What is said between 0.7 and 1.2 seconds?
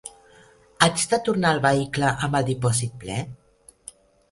Haig de